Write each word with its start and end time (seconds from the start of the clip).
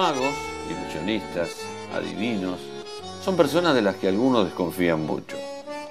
magos, 0.00 0.34
ilusionistas, 0.70 1.56
adivinos, 1.94 2.58
son 3.22 3.36
personas 3.36 3.74
de 3.74 3.82
las 3.82 3.96
que 3.96 4.08
algunos 4.08 4.46
desconfían 4.46 5.04
mucho. 5.04 5.36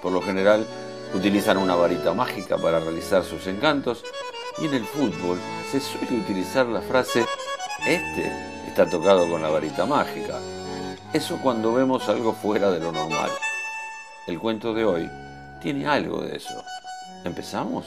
Por 0.01 0.12
lo 0.12 0.20
general, 0.20 0.65
utilizan 1.13 1.58
una 1.58 1.76
varita 1.76 2.12
mágica 2.15 2.58
para 2.58 2.79
realizar 2.79 3.24
sus 3.24 3.46
encantos 3.46 4.03
y 4.58 4.65
en 4.65 4.74
el 4.74 4.83
fútbol 4.83 5.37
se 5.72 5.79
suele 5.79 6.22
utilizar 6.22 6.65
la 6.65 6.81
frase 6.81 7.24
este 7.85 8.33
está 8.67 8.90
tocado 8.90 9.29
con 9.29 9.44
la 9.44 9.49
varita 9.49 9.85
mágica. 9.85 10.39
Eso 11.13 11.37
cuando 11.37 11.71
vemos 11.71 12.10
algo 12.10 12.33
fuera 12.33 12.71
de 12.71 12.79
lo 12.79 12.91
normal. 12.91 13.29
El 14.26 14.39
cuento 14.39 14.73
de 14.73 14.85
hoy 14.85 15.12
tiene 15.62 15.85
algo 15.85 16.23
de 16.23 16.35
eso. 16.35 16.63
¿Empezamos? 17.23 17.85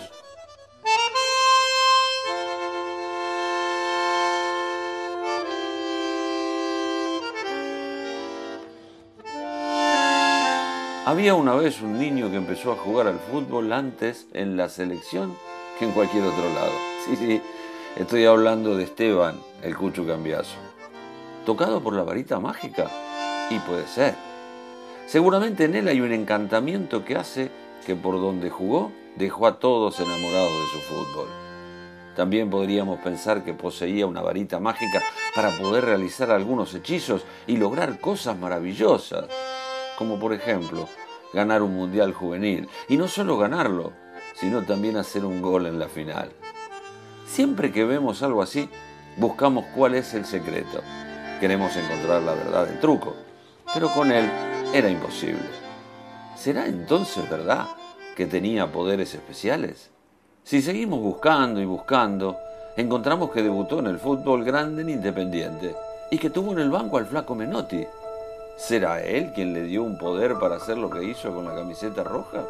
Había 11.05 11.35
una 11.35 11.57
vez 11.57 11.83
un 11.83 11.99
niño 11.99 12.31
que 12.31 12.37
empezó 12.37 12.71
a 12.71 12.77
jugar 12.77 13.09
al 13.09 13.19
fútbol 13.19 13.73
antes 13.73 14.29
en 14.35 14.57
la 14.57 14.69
selección 14.69 15.35
que 15.77 15.87
en 15.87 15.91
cualquier 15.91 16.23
otro 16.23 16.45
lado. 16.55 16.73
Sí, 17.05 17.17
sí, 17.17 17.43
estoy 17.97 18.27
hablando 18.27 18.77
de 18.77 18.85
Esteban, 18.85 19.41
el 19.65 19.77
Cucho 19.77 20.07
Cambiazo. 20.07 20.55
¿Tocado 21.45 21.83
por 21.83 21.95
la 21.95 22.05
varita 22.05 22.39
mágica? 22.39 22.89
Y 23.51 23.59
puede 23.59 23.89
ser. 23.89 24.15
Seguramente 25.09 25.65
en 25.65 25.75
él 25.75 25.89
hay 25.89 26.01
un 26.01 26.13
encantamiento 26.13 27.05
que 27.05 27.17
hace 27.17 27.51
que 27.85 27.97
por 27.97 28.21
donde 28.21 28.51
jugó 28.51 28.93
dejó 29.17 29.49
a 29.49 29.59
todos 29.59 29.99
enamorados 29.99 30.53
de 30.53 30.67
su 30.73 30.79
fútbol. 30.87 31.27
También 32.15 32.51
podríamos 32.51 33.01
pensar 33.01 33.43
que 33.43 33.53
poseía 33.53 34.07
una 34.07 34.23
varita 34.23 34.61
mágica 34.61 35.03
para 35.35 35.51
poder 35.59 35.85
realizar 35.87 36.31
algunos 36.31 36.73
hechizos 36.75 37.25
y 37.49 37.57
lograr 37.57 37.99
cosas 37.99 38.39
maravillosas 38.39 39.25
como 39.97 40.19
por 40.19 40.33
ejemplo 40.33 40.89
ganar 41.33 41.63
un 41.63 41.75
mundial 41.75 42.13
juvenil. 42.13 42.69
Y 42.89 42.97
no 42.97 43.09
solo 43.09 43.39
ganarlo, 43.39 43.93
sino 44.35 44.63
también 44.63 44.97
hacer 44.97 45.25
un 45.25 45.43
gol 45.43 45.67
en 45.67 45.79
la 45.79 45.89
final. 45.89 46.33
Siempre 47.27 47.73
que 47.73 47.85
vemos 47.85 48.23
algo 48.23 48.43
así, 48.43 48.69
buscamos 49.17 49.65
cuál 49.75 49.95
es 49.95 50.15
el 50.15 50.25
secreto. 50.25 50.83
Queremos 51.41 51.75
encontrar 51.77 52.23
la 52.23 52.35
verdad 52.35 52.67
del 52.67 52.81
truco, 52.81 53.15
pero 53.73 53.89
con 53.89 54.13
él 54.13 54.31
era 54.75 54.89
imposible. 54.89 55.49
¿Será 56.37 56.67
entonces 56.67 57.29
verdad 57.29 57.67
que 58.17 58.27
tenía 58.27 58.71
poderes 58.71 59.15
especiales? 59.15 59.91
Si 60.45 60.61
seguimos 60.61 61.01
buscando 61.01 61.61
y 61.61 61.65
buscando, 61.65 62.37
encontramos 62.77 63.31
que 63.31 63.43
debutó 63.43 63.79
en 63.79 63.87
el 63.87 63.99
fútbol 63.99 64.45
grande 64.45 64.83
en 64.83 64.91
Independiente 64.91 65.75
y 66.11 66.19
que 66.19 66.31
tuvo 66.31 66.53
en 66.53 66.59
el 66.59 66.71
banco 66.71 66.99
al 66.99 67.07
flaco 67.07 67.35
Menotti, 67.35 67.87
¿Será 68.63 69.03
él 69.03 69.33
quien 69.35 69.55
le 69.55 69.65
dio 69.65 69.83
un 69.83 69.99
poder 69.99 70.39
para 70.39 70.55
hacer 70.55 70.79
lo 70.79 70.89
que 70.89 71.03
hizo 71.03 71.35
con 71.35 71.47
la 71.47 71.53
camiseta 71.53 72.05
roja? 72.05 72.45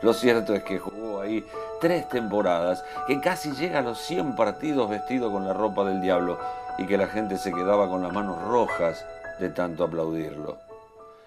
Lo 0.00 0.14
cierto 0.14 0.54
es 0.54 0.62
que 0.62 0.78
jugó 0.78 1.20
ahí 1.20 1.44
tres 1.78 2.08
temporadas, 2.08 2.82
que 3.06 3.20
casi 3.20 3.52
llega 3.52 3.80
a 3.80 3.82
los 3.82 3.98
100 3.98 4.34
partidos 4.34 4.88
vestido 4.88 5.30
con 5.30 5.44
la 5.44 5.52
ropa 5.52 5.84
del 5.84 6.00
diablo 6.00 6.38
y 6.78 6.86
que 6.86 6.96
la 6.96 7.06
gente 7.06 7.36
se 7.36 7.52
quedaba 7.52 7.86
con 7.86 8.02
las 8.02 8.14
manos 8.14 8.40
rojas 8.48 9.04
de 9.40 9.50
tanto 9.50 9.84
aplaudirlo. 9.84 10.56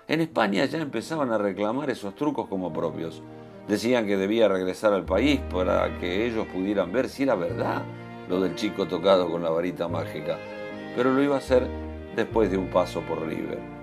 En 0.07 0.21
España 0.21 0.65
ya 0.65 0.79
empezaban 0.79 1.31
a 1.31 1.37
reclamar 1.37 1.91
esos 1.91 2.15
trucos 2.15 2.47
como 2.47 2.73
propios. 2.73 3.21
Decían 3.67 4.07
que 4.07 4.17
debía 4.17 4.47
regresar 4.47 4.91
al 4.93 5.05
país 5.05 5.39
para 5.53 5.99
que 5.99 6.25
ellos 6.25 6.47
pudieran 6.47 6.91
ver 6.91 7.09
si 7.09 7.21
era 7.21 7.35
verdad 7.35 7.83
lo 8.27 8.41
del 8.41 8.55
chico 8.55 8.87
tocado 8.87 9.29
con 9.29 9.43
la 9.43 9.51
varita 9.51 9.87
mágica, 9.87 10.39
pero 10.95 11.13
lo 11.13 11.21
iba 11.21 11.35
a 11.35 11.37
hacer 11.37 11.67
después 12.15 12.49
de 12.49 12.57
un 12.57 12.71
paso 12.71 13.01
por 13.01 13.21
River 13.21 13.75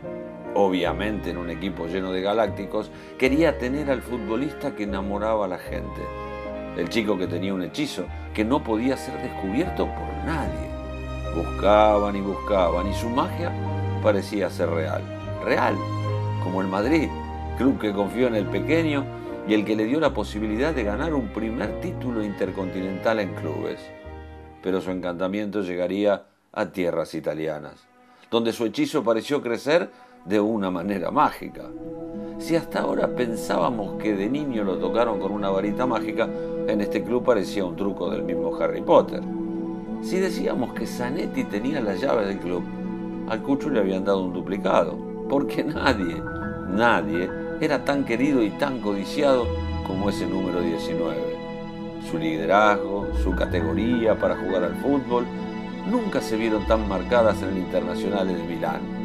obviamente 0.54 1.30
en 1.30 1.38
un 1.38 1.50
equipo 1.50 1.86
lleno 1.86 2.12
de 2.12 2.22
galácticos, 2.22 2.90
quería 3.18 3.58
tener 3.58 3.90
al 3.90 4.02
futbolista 4.02 4.74
que 4.74 4.84
enamoraba 4.84 5.46
a 5.46 5.48
la 5.48 5.58
gente. 5.58 6.02
El 6.76 6.88
chico 6.88 7.18
que 7.18 7.26
tenía 7.26 7.54
un 7.54 7.62
hechizo 7.62 8.06
que 8.34 8.44
no 8.44 8.62
podía 8.62 8.96
ser 8.96 9.20
descubierto 9.22 9.86
por 9.86 10.24
nadie. 10.24 10.70
Buscaban 11.34 12.16
y 12.16 12.20
buscaban 12.20 12.86
y 12.86 12.94
su 12.94 13.08
magia 13.08 13.52
parecía 14.02 14.50
ser 14.50 14.70
real. 14.70 15.02
Real, 15.44 15.76
como 16.42 16.60
el 16.60 16.68
Madrid, 16.68 17.08
club 17.58 17.78
que 17.78 17.92
confió 17.92 18.26
en 18.26 18.34
el 18.34 18.46
pequeño 18.46 19.04
y 19.46 19.54
el 19.54 19.64
que 19.64 19.76
le 19.76 19.84
dio 19.84 20.00
la 20.00 20.14
posibilidad 20.14 20.72
de 20.72 20.84
ganar 20.84 21.14
un 21.14 21.28
primer 21.28 21.80
título 21.80 22.24
intercontinental 22.24 23.20
en 23.20 23.34
clubes. 23.34 23.80
Pero 24.62 24.80
su 24.80 24.90
encantamiento 24.90 25.62
llegaría 25.62 26.26
a 26.52 26.66
tierras 26.66 27.14
italianas, 27.14 27.88
donde 28.32 28.54
su 28.54 28.64
hechizo 28.64 29.04
pareció 29.04 29.42
crecer 29.42 29.90
de 30.24 30.40
una 30.40 30.70
manera 30.70 31.10
mágica. 31.10 31.64
Si 32.38 32.56
hasta 32.56 32.80
ahora 32.80 33.14
pensábamos 33.14 34.02
que 34.02 34.16
de 34.16 34.30
niño 34.30 34.64
lo 34.64 34.78
tocaron 34.78 35.20
con 35.20 35.32
una 35.32 35.50
varita 35.50 35.84
mágica, 35.84 36.30
en 36.66 36.80
este 36.80 37.04
club 37.04 37.22
parecía 37.22 37.66
un 37.66 37.76
truco 37.76 38.10
del 38.10 38.22
mismo 38.22 38.56
Harry 38.56 38.80
Potter. 38.80 39.20
Si 40.00 40.18
decíamos 40.18 40.72
que 40.72 40.86
Zanetti 40.86 41.44
tenía 41.44 41.82
las 41.82 42.00
llaves 42.00 42.26
del 42.26 42.38
club, 42.38 42.64
al 43.28 43.42
Cucho 43.42 43.68
le 43.68 43.80
habían 43.80 44.06
dado 44.06 44.24
un 44.24 44.32
duplicado, 44.32 44.96
porque 45.28 45.62
nadie, 45.62 46.16
nadie 46.70 47.28
era 47.60 47.84
tan 47.84 48.02
querido 48.02 48.42
y 48.42 48.48
tan 48.52 48.80
codiciado 48.80 49.46
como 49.86 50.08
ese 50.08 50.26
número 50.26 50.62
19. 50.62 51.14
Su 52.10 52.16
liderazgo, 52.16 53.08
su 53.22 53.36
categoría 53.36 54.18
para 54.18 54.36
jugar 54.36 54.64
al 54.64 54.74
fútbol, 54.76 55.26
nunca 55.86 56.20
se 56.20 56.36
vieron 56.36 56.66
tan 56.66 56.88
marcadas 56.88 57.42
en 57.42 57.50
el 57.50 57.58
Internacional 57.58 58.28
de 58.28 58.42
Milán 58.42 59.02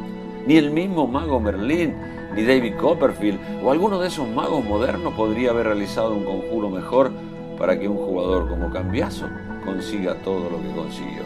ni 0.48 0.56
el 0.56 0.72
mismo 0.72 1.06
mago 1.08 1.42
Merlín, 1.42 1.94
ni 2.34 2.44
David 2.44 2.76
Copperfield 2.78 3.38
o 3.62 3.70
alguno 3.70 4.00
de 4.00 4.08
esos 4.08 4.28
magos 4.30 4.64
modernos 4.64 5.14
podría 5.14 5.52
haber 5.52 5.66
realizado 5.66 6.16
un 6.16 6.24
conjuro 6.24 6.70
mejor 6.70 7.12
para 7.58 7.78
que 7.78 7.90
un 7.90 7.98
jugador 7.98 8.48
como 8.48 8.72
Cambiaso 8.72 9.28
consiga 9.66 10.16
todo 10.24 10.50
lo 10.50 10.62
que 10.62 10.72
consiguió. 10.74 11.24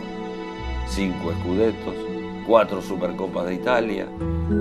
Cinco 0.88 1.31
escudetos, 1.31 1.94
cuatro 2.47 2.81
Supercopas 2.81 3.45
de 3.45 3.56
Italia, 3.56 4.07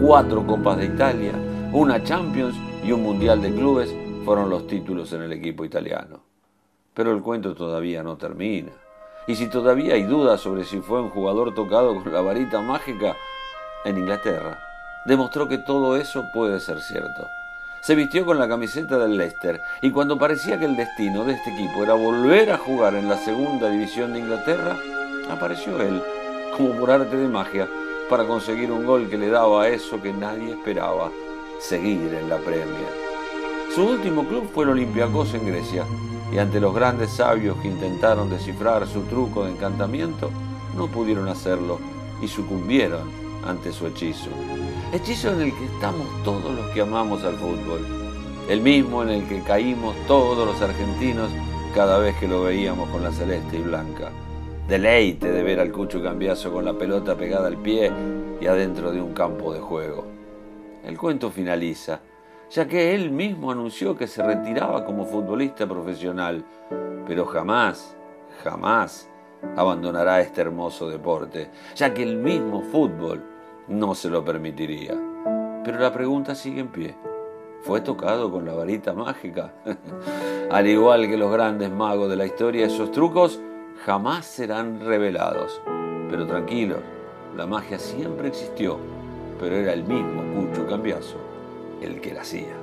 cuatro 0.03 0.47
Copas 0.47 0.77
de 0.77 0.87
Italia, 0.87 1.33
una 1.72 2.03
Champions 2.03 2.55
y 2.84 2.93
un 2.93 3.03
Mundial 3.03 3.41
de 3.41 3.55
Clubes 3.55 3.95
fueron 4.27 4.51
los 4.51 4.67
títulos 4.67 5.11
en 5.15 5.22
el 5.22 5.33
equipo 5.33 5.65
italiano. 5.65 6.21
Pero 6.93 7.12
el 7.12 7.22
cuento 7.22 7.55
todavía 7.55 8.03
no 8.03 8.19
termina. 8.19 8.72
Y 9.27 9.37
si 9.37 9.49
todavía 9.49 9.95
hay 9.95 10.05
dudas 10.05 10.41
sobre 10.41 10.65
si 10.65 10.81
fue 10.81 11.01
un 11.01 11.11
jugador 11.11 11.55
tocado 11.55 11.95
con 11.95 12.13
la 12.13 12.21
varita 12.21 12.61
mágica, 12.61 13.17
en 13.85 13.99
Inglaterra, 13.99 14.59
demostró 15.05 15.49
que 15.49 15.59
todo 15.59 15.97
eso 15.97 16.25
puede 16.33 16.61
ser 16.61 16.81
cierto. 16.81 17.29
Se 17.81 17.95
vistió 17.95 18.27
con 18.27 18.39
la 18.39 18.49
camiseta 18.49 18.99
del 18.99 19.17
Leicester 19.17 19.61
y 19.81 19.91
cuando 19.91 20.19
parecía 20.19 20.59
que 20.59 20.67
el 20.67 20.77
destino 20.77 21.25
de 21.25 21.33
este 21.35 21.51
equipo 21.51 21.83
era 21.83 21.95
volver 21.95 22.53
a 22.53 22.59
jugar 22.59 22.95
en 22.95 23.09
la 23.09 23.17
segunda 23.17 23.71
división 23.71 24.13
de 24.13 24.21
Inglaterra, 24.21 24.77
apareció 25.31 25.81
él, 25.81 26.03
como 26.57 26.75
por 26.75 26.91
arte 26.91 27.17
de 27.17 27.29
magia, 27.29 27.69
para 28.11 28.27
conseguir 28.27 28.71
un 28.71 28.85
gol 28.85 29.09
que 29.09 29.17
le 29.17 29.29
daba 29.29 29.63
a 29.63 29.69
eso 29.69 30.03
que 30.03 30.13
nadie 30.13 30.51
esperaba, 30.51 31.11
seguir 31.59 32.13
en 32.13 32.29
la 32.29 32.37
Premier. 32.37 33.09
Su 33.75 33.85
último 33.85 34.25
club 34.25 34.51
fue 34.53 34.65
el 34.65 34.71
Olympiacos 34.71 35.33
en 35.35 35.47
Grecia, 35.47 35.85
y 36.33 36.39
ante 36.39 36.61
los 36.61 36.75
grandes 36.75 37.11
sabios 37.11 37.57
que 37.59 37.69
intentaron 37.69 38.29
descifrar 38.29 38.85
su 38.89 39.03
truco 39.03 39.45
de 39.45 39.53
encantamiento, 39.53 40.31
no 40.77 40.89
pudieron 40.89 41.29
hacerlo 41.29 41.79
y 42.21 42.27
sucumbieron 42.27 43.09
ante 43.47 43.73
su 43.73 43.87
hechizo. 43.87 44.31
Hechizo 44.93 45.33
en 45.33 45.43
el 45.43 45.55
que 45.55 45.67
estamos 45.67 46.07
todos 46.25 46.53
los 46.53 46.67
que 46.71 46.81
amamos 46.81 47.23
al 47.23 47.37
fútbol. 47.37 47.87
El 48.49 48.61
mismo 48.61 49.05
en 49.05 49.11
el 49.11 49.29
que 49.29 49.41
caímos 49.43 49.95
todos 50.09 50.45
los 50.45 50.61
argentinos 50.61 51.31
cada 51.73 51.99
vez 51.99 52.16
que 52.16 52.27
lo 52.27 52.43
veíamos 52.43 52.89
con 52.91 53.05
la 53.05 53.13
celeste 53.13 53.59
y 53.59 53.63
blanca. 53.63 54.11
Deleite 54.69 55.31
de 55.31 55.43
ver 55.45 55.61
al 55.61 55.71
Cucho 55.71 56.03
Cambiazo 56.03 56.53
con 56.53 56.65
la 56.65 56.73
pelota 56.73 57.15
pegada 57.15 57.47
al 57.47 57.57
pie 57.57 57.93
y 58.41 58.47
adentro 58.47 58.91
de 58.91 59.01
un 59.01 59.15
campo 59.15 59.53
de 59.55 59.61
juego. 59.61 60.07
El 60.84 60.99
cuento 60.99 61.31
finaliza, 61.31 62.01
ya 62.51 62.67
que 62.67 62.95
él 62.95 63.11
mismo 63.13 63.53
anunció 63.53 63.97
que 63.97 64.09
se 64.09 64.23
retiraba 64.23 64.85
como 64.85 65.07
futbolista 65.07 65.69
profesional, 65.69 66.45
pero 67.07 67.25
jamás, 67.25 67.97
jamás 68.43 69.09
abandonará 69.57 70.21
este 70.21 70.41
hermoso 70.41 70.91
deporte, 70.91 71.51
ya 71.77 71.95
que 71.95 72.03
el 72.03 72.17
mismo 72.17 72.63
fútbol 72.63 73.23
no 73.69 73.95
se 73.95 74.11
lo 74.11 74.25
permitiría. 74.25 74.95
Pero 75.65 75.79
la 75.79 75.93
pregunta 75.93 76.35
sigue 76.35 76.61
en 76.61 76.69
pie. 76.69 76.97
¿Fue 77.63 77.83
tocado 77.83 78.33
con 78.33 78.45
la 78.47 78.55
varita 78.55 78.93
mágica? 78.95 79.53
Al 80.51 80.67
igual 80.67 81.09
que 81.09 81.17
los 81.17 81.31
grandes 81.31 81.71
magos 81.71 82.11
de 82.11 82.17
la 82.17 82.27
historia, 82.27 82.67
esos 82.67 82.91
trucos 82.91 83.41
jamás 83.85 84.27
serán 84.27 84.81
revelados. 84.81 85.63
Pero 86.09 86.27
tranquilos, 86.27 86.81
la 87.37 87.47
magia 87.47 87.79
siempre 87.79 88.29
existió, 88.29 88.79
pero 89.39 89.55
era 89.55 89.73
el 89.73 89.85
mismo 89.85 90.23
Cucho 90.35 90.67
Cambiazo 90.67 91.29
el 91.80 92.00
que 92.00 92.15
la 92.15 92.22
hacía. 92.22 92.59